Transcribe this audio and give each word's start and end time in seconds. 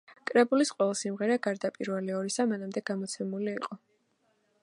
კრებულის 0.29 0.71
ყველა 0.77 0.95
სიმღერა, 1.01 1.35
გარდა 1.47 1.71
პირველი 1.75 2.15
ორისა, 2.21 2.47
მანამდე 2.53 2.85
გამოუცემელი 2.91 3.57
იყო. 3.61 3.81